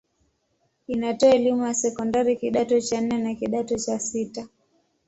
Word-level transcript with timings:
Inatoa 0.87 1.33
elimu 1.33 1.65
ya 1.67 1.73
sekondari 1.73 2.35
kidato 2.35 2.81
cha 2.81 3.01
nne 3.01 3.17
na 3.17 3.35
kidato 3.35 3.77
cha 3.77 3.99
sita. 3.99 4.47